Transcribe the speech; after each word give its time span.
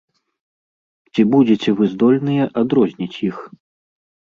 Ці 1.13 1.21
будзеце 1.35 1.69
вы 1.83 1.93
здольныя 1.95 2.43
адрозніць 2.67 3.15
іх? 3.33 3.37